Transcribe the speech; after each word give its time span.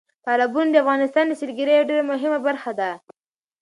تالابونه 0.25 0.69
د 0.71 0.75
افغانستان 0.83 1.25
د 1.27 1.33
سیلګرۍ 1.39 1.73
یوه 1.75 1.87
ډېره 1.89 2.03
مهمه 2.11 2.39
برخه 2.47 2.71
ده. 2.79 2.91